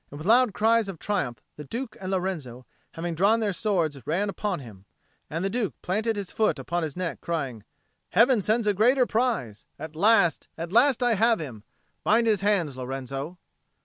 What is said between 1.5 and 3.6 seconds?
the Duke and Lorenzo, having drawn their